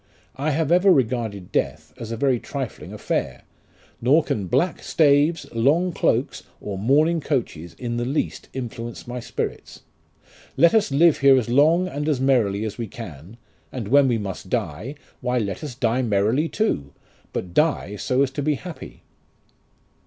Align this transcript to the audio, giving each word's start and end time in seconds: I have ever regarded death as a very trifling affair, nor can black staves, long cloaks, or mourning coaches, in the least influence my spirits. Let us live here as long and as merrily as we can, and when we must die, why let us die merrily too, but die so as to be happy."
I 0.35 0.49
have 0.49 0.71
ever 0.71 0.91
regarded 0.91 1.51
death 1.51 1.93
as 1.95 2.11
a 2.11 2.17
very 2.17 2.39
trifling 2.39 2.91
affair, 2.91 3.43
nor 4.01 4.23
can 4.23 4.47
black 4.47 4.81
staves, 4.81 5.45
long 5.53 5.91
cloaks, 5.93 6.41
or 6.59 6.75
mourning 6.79 7.21
coaches, 7.21 7.75
in 7.77 7.97
the 7.97 8.03
least 8.05 8.49
influence 8.51 9.05
my 9.05 9.19
spirits. 9.19 9.81
Let 10.57 10.73
us 10.73 10.89
live 10.89 11.19
here 11.19 11.37
as 11.37 11.49
long 11.49 11.87
and 11.87 12.09
as 12.09 12.19
merrily 12.19 12.65
as 12.65 12.79
we 12.79 12.87
can, 12.87 13.37
and 13.71 13.89
when 13.89 14.07
we 14.07 14.17
must 14.17 14.49
die, 14.49 14.95
why 15.19 15.37
let 15.37 15.63
us 15.63 15.75
die 15.75 16.01
merrily 16.01 16.49
too, 16.49 16.93
but 17.31 17.53
die 17.53 17.95
so 17.95 18.23
as 18.23 18.31
to 18.31 18.41
be 18.41 18.55
happy." 18.55 19.03